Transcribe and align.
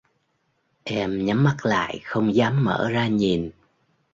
Em 0.83 1.25
nhắm 1.25 1.43
mắt 1.43 1.57
lại 1.65 1.99
không 2.03 2.35
dám 2.35 2.63
mở 2.63 2.89
ra 2.91 3.07
nhìn 3.07 3.51